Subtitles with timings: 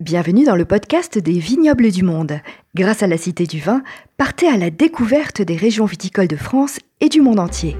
[0.00, 2.40] Bienvenue dans le podcast des vignobles du monde.
[2.74, 3.84] Grâce à la Cité du Vin,
[4.16, 7.76] partez à la découverte des régions viticoles de France et du monde entier.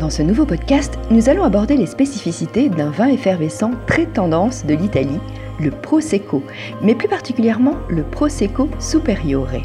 [0.00, 4.74] Dans ce nouveau podcast, nous allons aborder les spécificités d'un vin effervescent très tendance de
[4.74, 5.20] l'Italie,
[5.60, 6.42] le Prosecco,
[6.82, 9.62] mais plus particulièrement le Prosecco Superiore.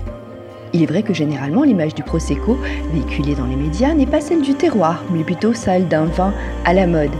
[0.75, 2.57] Il est vrai que généralement l'image du Prosecco,
[2.91, 6.33] véhiculée dans les médias, n'est pas celle du terroir, mais plutôt celle d'un vin
[6.65, 7.11] à la mode.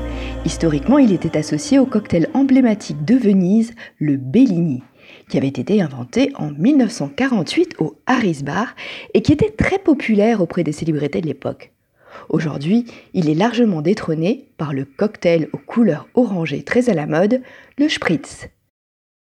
[0.44, 4.82] Historiquement, il était associé au cocktail emblématique de Venise, le Bellini,
[5.30, 8.76] qui avait été inventé en 1948 au Harris Bar
[9.14, 11.72] et qui était très populaire auprès des célébrités de l'époque.
[12.30, 17.42] Aujourd'hui, il est largement détrôné par le cocktail aux couleurs orangées très à la mode,
[17.78, 18.48] le Spritz.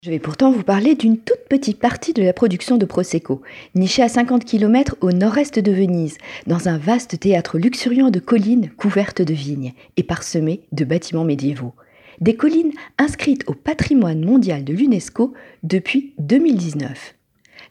[0.03, 3.43] Je vais pourtant vous parler d'une toute petite partie de la production de Prosecco,
[3.75, 8.71] nichée à 50 km au nord-est de Venise, dans un vaste théâtre luxuriant de collines
[8.77, 11.75] couvertes de vignes et parsemées de bâtiments médiévaux.
[12.19, 17.13] Des collines inscrites au patrimoine mondial de l'UNESCO depuis 2019.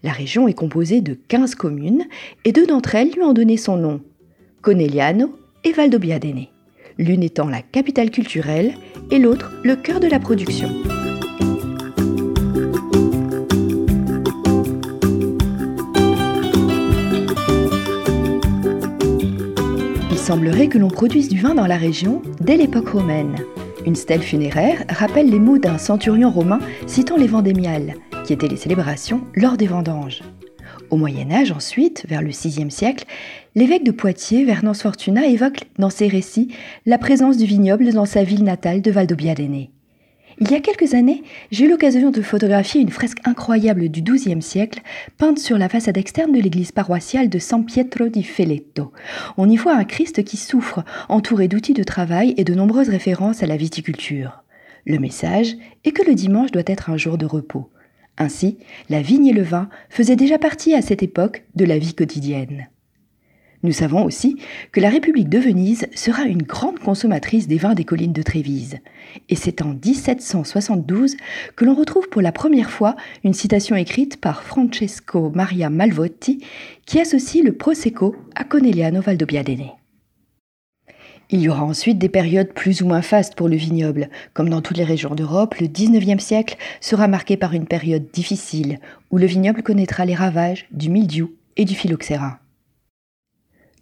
[0.05, 2.06] La région est composée de 15 communes
[2.44, 4.02] et deux d'entre elles lui ont donné son nom,
[4.62, 6.46] Conegliano et Valdobbiadene,
[6.96, 8.74] l'une étant la capitale culturelle
[9.10, 10.70] et l'autre le cœur de la production.
[20.31, 23.34] Semblerait que l'on produise du vin dans la région dès l'époque romaine.
[23.84, 28.56] Une stèle funéraire rappelle les mots d'un centurion romain citant les vendémiales, qui étaient les
[28.56, 30.23] célébrations lors des vendanges.
[30.89, 33.06] Au Moyen Âge, ensuite, vers le VIe siècle,
[33.56, 36.55] l'évêque de Poitiers, Vernance Fortuna, évoque dans ses récits
[36.86, 39.67] la présence du vignoble dans sa ville natale de Valdobbiadene.
[40.42, 44.41] Il y a quelques années, j'ai eu l'occasion de photographier une fresque incroyable du XIIe
[44.41, 44.80] siècle,
[45.19, 48.91] peinte sur la façade externe de l'église paroissiale de San Pietro di Feletto.
[49.36, 53.42] On y voit un Christ qui souffre, entouré d'outils de travail et de nombreuses références
[53.42, 54.42] à la viticulture.
[54.86, 57.68] Le message est que le dimanche doit être un jour de repos.
[58.16, 58.56] Ainsi,
[58.88, 62.68] la vigne et le vin faisaient déjà partie à cette époque de la vie quotidienne.
[63.62, 64.38] Nous savons aussi
[64.72, 68.78] que la République de Venise sera une grande consommatrice des vins des collines de Trévise.
[69.28, 71.16] Et c'est en 1772
[71.56, 76.42] que l'on retrouve pour la première fois une citation écrite par Francesco Maria Malvotti
[76.86, 79.72] qui associe le Prosecco à Conegliano Valdobbiadene.
[81.32, 84.08] Il y aura ensuite des périodes plus ou moins fastes pour le vignoble.
[84.32, 88.80] Comme dans toutes les régions d'Europe, le 19e siècle sera marqué par une période difficile
[89.10, 92.39] où le vignoble connaîtra les ravages du mildiou et du phylloxéra.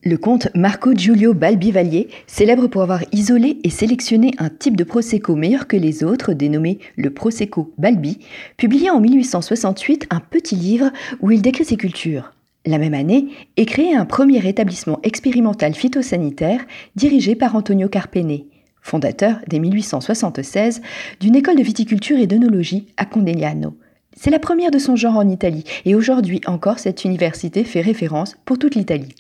[0.05, 5.35] Le comte Marco Giulio Balbivalier, célèbre pour avoir isolé et sélectionné un type de Prosecco
[5.35, 8.19] meilleur que les autres, dénommé le Prosecco Balbi,
[8.57, 12.33] publia en 1868 un petit livre où il décrit ses cultures.
[12.65, 13.27] La même année
[13.57, 16.65] est créé un premier établissement expérimental phytosanitaire
[16.95, 18.45] dirigé par Antonio Carpene,
[18.81, 20.81] fondateur dès 1876
[21.19, 23.77] d'une école de viticulture et d'œnologie à Condegliano.
[24.17, 28.37] C'est la première de son genre en Italie et aujourd'hui encore cette université fait référence
[28.45, 29.15] pour toute l'Italie.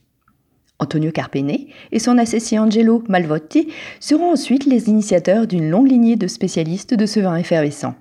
[0.79, 3.69] Antonio Carpene et son associé Angelo Malvotti
[4.01, 7.95] seront ensuite les initiateurs d'une longue lignée de spécialistes de ce vin effervescent.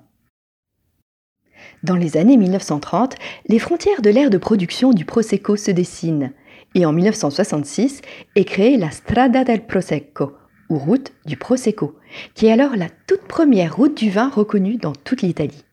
[1.82, 3.16] Dans les années 1930,
[3.48, 6.32] les frontières de l'ère de production du Prosecco se dessinent
[6.74, 8.02] et en 1966
[8.36, 10.32] est créée la Strada del Prosecco,
[10.68, 11.96] ou route du Prosecco,
[12.34, 15.64] qui est alors la toute première route du vin reconnue dans toute l'Italie.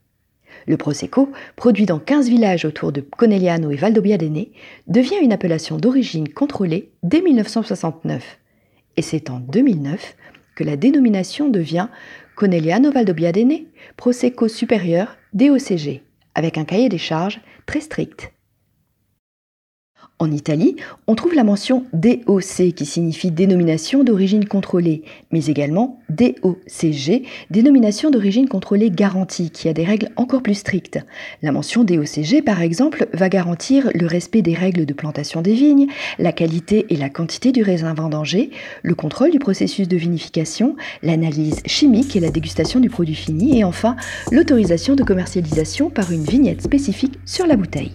[0.67, 4.45] Le Prosecco, produit dans 15 villages autour de Conegliano et Valdobbiadene,
[4.87, 8.39] devient une appellation d'origine contrôlée dès 1969.
[8.97, 10.15] Et c'est en 2009
[10.55, 11.87] que la dénomination devient
[12.35, 13.65] Conegliano Valdobbiadene
[13.97, 16.01] Prosecco supérieur DOCG,
[16.33, 18.31] avec un cahier des charges très strict.
[20.17, 20.77] En Italie,
[21.07, 28.47] on trouve la mention DOC qui signifie dénomination d'origine contrôlée, mais également DOCG, dénomination d'origine
[28.47, 30.99] contrôlée garantie, qui a des règles encore plus strictes.
[31.41, 35.87] La mention DOCG, par exemple, va garantir le respect des règles de plantation des vignes,
[36.17, 38.51] la qualité et la quantité du raisin vendangé,
[38.83, 43.65] le contrôle du processus de vinification, l'analyse chimique et la dégustation du produit fini, et
[43.65, 43.97] enfin
[44.31, 47.91] l'autorisation de commercialisation par une vignette spécifique sur la bouteille.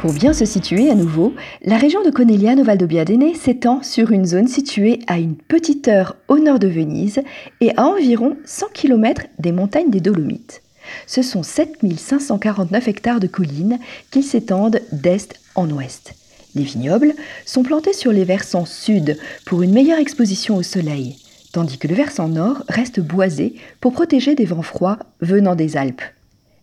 [0.00, 4.48] Pour bien se situer à nouveau, la région de Conegliano Valdobbiadene s'étend sur une zone
[4.48, 7.20] située à une petite heure au nord de Venise
[7.60, 10.62] et à environ 100 km des montagnes des Dolomites.
[11.06, 13.78] Ce sont 7549 hectares de collines
[14.10, 16.14] qui s'étendent d'est en ouest.
[16.54, 17.12] Les vignobles
[17.44, 21.16] sont plantés sur les versants sud pour une meilleure exposition au soleil.
[21.52, 26.00] tandis que le versant nord reste boisé pour protéger des vents froids venant des Alpes.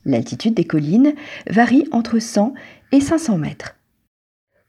[0.08, 1.14] L'altitude des collines
[1.48, 2.54] varie entre 100
[2.94, 3.76] et 500 mètres.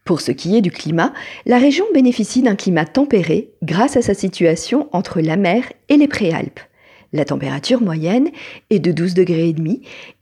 [0.03, 1.13] Pour ce qui est du climat,
[1.45, 6.07] la région bénéficie d'un climat tempéré grâce à sa situation entre la mer et les
[6.07, 6.59] préalpes.
[7.13, 8.29] La température moyenne
[8.69, 9.55] est de 12 degrés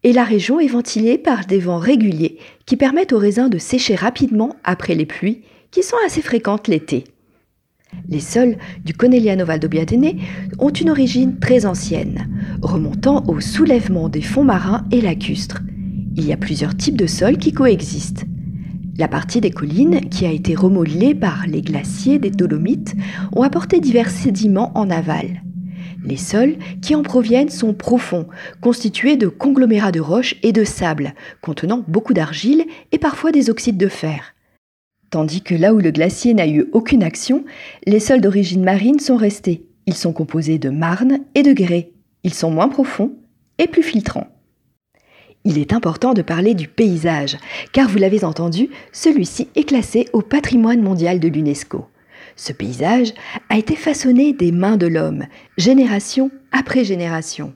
[0.03, 3.95] et la région est ventilée par des vents réguliers qui permettent aux raisins de sécher
[3.95, 5.41] rapidement après les pluies
[5.71, 7.03] qui sont assez fréquentes l'été.
[8.09, 8.55] Les sols
[8.85, 10.13] du Corneliano Valdobbiadene
[10.59, 12.29] ont une origine très ancienne,
[12.61, 15.61] remontant au soulèvement des fonds marins et lacustres.
[16.15, 18.23] Il y a plusieurs types de sols qui coexistent.
[18.97, 22.95] La partie des collines, qui a été remodelée par les glaciers des Dolomites,
[23.35, 25.43] ont apporté divers sédiments en aval.
[26.05, 28.27] Les sols qui en proviennent sont profonds,
[28.61, 32.63] constitués de conglomérats de roches et de sable, contenant beaucoup d'argile
[32.93, 34.33] et parfois des oxydes de fer.
[35.09, 37.45] Tandis que là où le glacier n'a eu aucune action,
[37.85, 39.65] les sols d'origine marine sont restés.
[39.85, 41.91] Ils sont composés de marne et de grès.
[42.23, 43.13] Ils sont moins profonds
[43.57, 44.27] et plus filtrants.
[45.45, 47.37] Il est important de parler du paysage,
[47.71, 51.85] car vous l'avez entendu, celui-ci est classé au patrimoine mondial de l'UNESCO.
[52.35, 53.13] Ce paysage
[53.49, 55.25] a été façonné des mains de l'homme,
[55.57, 57.53] génération après génération.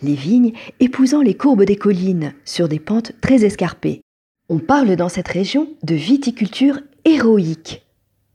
[0.00, 4.00] Les vignes épousant les courbes des collines sur des pentes très escarpées.
[4.48, 7.84] On parle dans cette région de viticulture héroïque.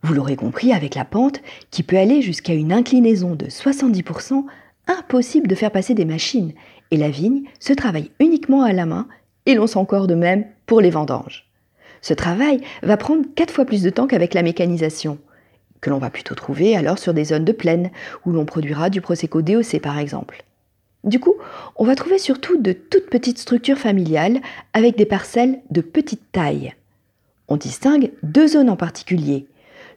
[0.03, 4.45] Vous l'aurez compris avec la pente qui peut aller jusqu'à une inclinaison de 70%,
[4.87, 6.53] impossible de faire passer des machines,
[6.91, 9.07] et la vigne se travaille uniquement à la main,
[9.45, 11.49] et l'on sent encore de même pour les vendanges.
[12.01, 15.17] Ce travail va prendre quatre fois plus de temps qu'avec la mécanisation,
[15.81, 17.89] que l'on va plutôt trouver alors sur des zones de plaine,
[18.25, 20.43] où l'on produira du Prosecco DOC par exemple.
[21.03, 21.35] Du coup,
[21.75, 24.41] on va trouver surtout de toutes petites structures familiales
[24.73, 26.73] avec des parcelles de petite taille.
[27.51, 29.47] On distingue deux zones en particulier.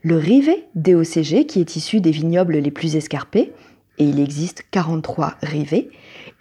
[0.01, 3.53] Le rivet DOCG, qui est issu des vignobles les plus escarpés,
[3.99, 5.91] et il existe 43 rivets,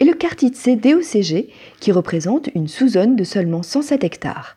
[0.00, 1.48] et le Cartitze DOCG,
[1.80, 4.56] qui représente une sous-zone de seulement 107 hectares.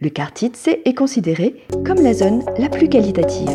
[0.00, 3.50] Le Cartitze est considéré comme la zone la plus qualitative.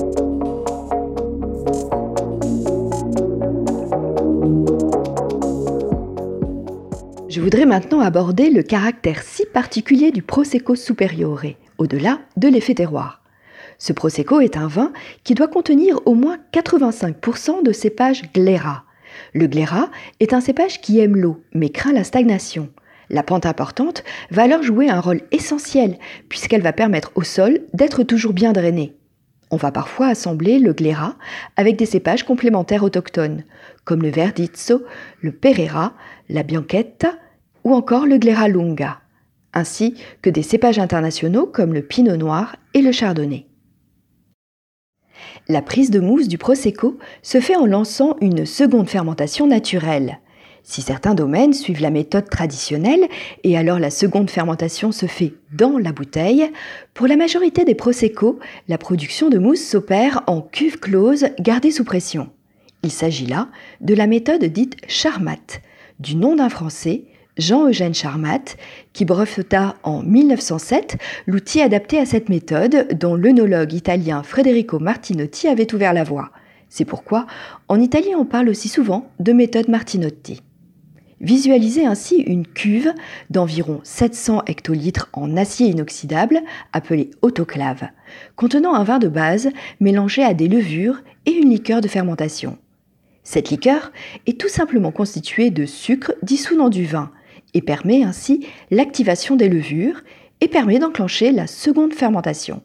[7.27, 13.21] Je voudrais maintenant aborder le caractère si particulier du Prosecco Superiore au-delà de l'effet terroir.
[13.77, 14.93] Ce Prosecco est un vin
[15.23, 18.83] qui doit contenir au moins 85% de cépage Glera.
[19.33, 19.89] Le Glera
[20.19, 22.69] est un cépage qui aime l'eau, mais craint la stagnation.
[23.09, 25.97] La pente importante va alors jouer un rôle essentiel,
[26.29, 28.95] puisqu'elle va permettre au sol d'être toujours bien drainé.
[29.51, 31.15] On va parfois assembler le Glera
[31.55, 33.43] avec des cépages complémentaires autochtones,
[33.83, 34.83] comme le Verdizzo,
[35.21, 35.93] le Pereira,
[36.29, 37.13] la Bianchetta
[37.63, 38.99] ou encore le Glera Lunga
[39.55, 43.47] ainsi que des cépages internationaux comme le pinot noir et le chardonnay.
[45.47, 50.19] La prise de mousse du Prosecco se fait en lançant une seconde fermentation naturelle.
[50.63, 53.07] Si certains domaines suivent la méthode traditionnelle
[53.43, 56.49] et alors la seconde fermentation se fait dans la bouteille,
[56.95, 61.83] pour la majorité des Prosecco, la production de mousse s'opère en cuve close gardée sous
[61.83, 62.31] pression.
[62.81, 63.49] Il s'agit là
[63.81, 65.61] de la méthode dite Charmat,
[65.99, 67.03] du nom d'un Français,
[67.37, 68.55] Jean-Eugène Charmat,
[68.93, 70.97] qui breveta en 1907
[71.27, 76.31] l'outil adapté à cette méthode dont l'œnologue italien Federico Martinotti avait ouvert la voie.
[76.69, 77.27] C'est pourquoi
[77.67, 80.41] en Italie on parle aussi souvent de méthode Martinotti.
[81.21, 82.93] Visualisez ainsi une cuve
[83.29, 86.41] d'environ 700 hectolitres en acier inoxydable,
[86.73, 87.87] appelé autoclave,
[88.35, 89.49] contenant un vin de base
[89.79, 92.57] mélangé à des levures et une liqueur de fermentation.
[93.23, 93.91] Cette liqueur
[94.27, 97.11] est tout simplement constituée de sucre dissous dans du vin,
[97.55, 100.01] et permet ainsi l'activation des levures
[100.41, 102.61] et permet d'enclencher la seconde fermentation.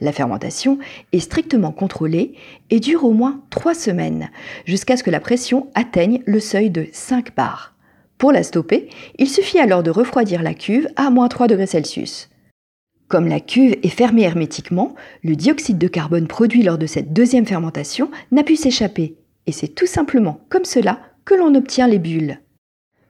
[0.00, 0.78] La fermentation
[1.12, 2.34] est strictement contrôlée
[2.70, 4.30] et dure au moins 3 semaines,
[4.66, 7.74] jusqu'à ce que la pression atteigne le seuil de 5 bars.
[8.18, 12.28] Pour la stopper, il suffit alors de refroidir la cuve à moins 3 degrés Celsius.
[13.06, 17.46] Comme la cuve est fermée hermétiquement, le dioxyde de carbone produit lors de cette deuxième
[17.46, 19.16] fermentation n'a pu s'échapper,
[19.46, 22.40] et c'est tout simplement comme cela que l'on obtient les bulles.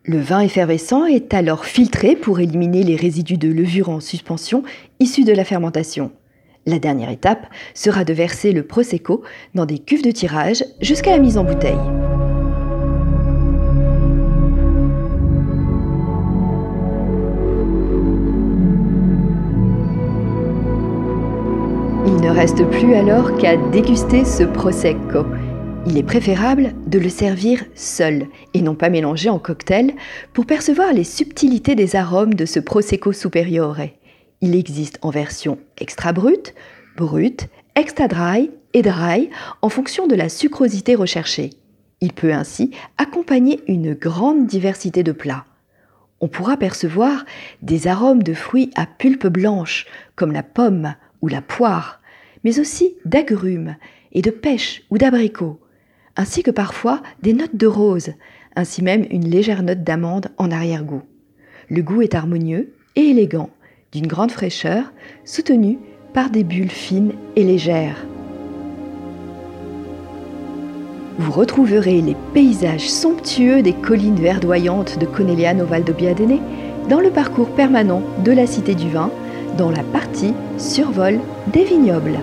[0.04, 4.64] Le vin effervescent est alors filtré pour éliminer les résidus de levure en suspension
[4.98, 6.10] issus de la fermentation.
[6.66, 9.22] La dernière étape sera de verser le Prosecco
[9.54, 11.78] dans des cuves de tirage jusqu'à la mise en bouteille.
[22.08, 25.26] Il ne reste plus alors qu'à déguster ce Prosecco.
[25.84, 29.94] Il est préférable de le servir seul et non pas mélangé en cocktail
[30.32, 33.88] pour percevoir les subtilités des arômes de ce Prosecco Superiore.
[34.40, 36.54] Il existe en version extra brute,
[36.96, 39.28] brute, extra dry et dry
[39.60, 41.50] en fonction de la sucrosité recherchée.
[42.00, 45.46] Il peut ainsi accompagner une grande diversité de plats.
[46.20, 47.24] On pourra percevoir
[47.60, 52.00] des arômes de fruits à pulpe blanche, comme la pomme ou la poire,
[52.44, 53.74] mais aussi d'agrumes
[54.12, 55.58] et de pêche ou d'abricots,
[56.16, 58.10] ainsi que parfois des notes de rose,
[58.56, 61.02] ainsi même une légère note d'amande en arrière-goût.
[61.70, 63.50] Le goût est harmonieux et élégant,
[63.92, 64.92] d'une grande fraîcheur,
[65.24, 65.78] soutenu
[66.12, 68.06] par des bulles fines et légères.
[71.18, 76.40] Vous retrouverez les paysages somptueux des collines verdoyantes de Conéliane au Val de Biadene
[76.88, 79.10] dans le parcours permanent de la Cité du Vin,
[79.56, 81.20] dans la partie survol
[81.52, 82.18] des vignobles.